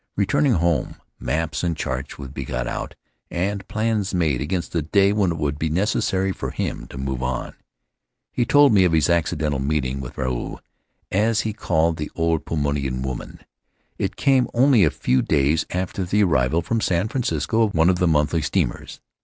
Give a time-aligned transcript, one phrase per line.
[0.15, 2.95] Return ing home, maps and charts would be got out
[3.29, 7.21] and plans made against the day when it would be necessary for him to move
[7.21, 7.53] on.
[8.31, 10.57] He told me of his accidental meeting with Ruau,
[11.11, 13.41] as he called the old Paumotuan woman.
[13.99, 17.87] It came only a few days after the arrival from San Fran cisco of one
[17.91, 18.99] of the monthly steamers.